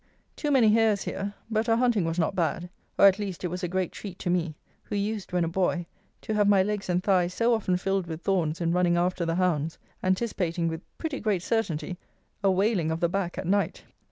[0.35, 3.61] Too many hares here; but our hunting was not bad; or, at least, it was
[3.61, 5.85] a great treat to me, who used, when a boy,
[6.21, 9.35] to have my legs and thighs so often filled with thorns in running after the
[9.35, 11.99] hounds, anticipating, with pretty great certainty,
[12.43, 13.83] a "waling" of the back at night.